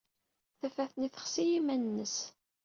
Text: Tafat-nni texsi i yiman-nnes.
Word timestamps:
Tafat-nni 0.59 1.09
texsi 1.09 1.41
i 1.41 1.45
yiman-nnes. 1.49 2.15